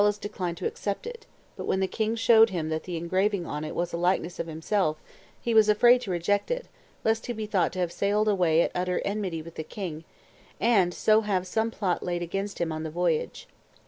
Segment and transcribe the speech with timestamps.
[0.01, 3.45] 1 5 declined to accept it, but when the king showed him that the engraving
[3.45, 4.97] on it was a likeness of him self,
[5.39, 6.65] he was afraid to reject it,
[7.03, 10.03] lest he be thought to have sailed away at utter enmity with the king,
[10.59, 13.47] and so have some plot laid against him on the voyage.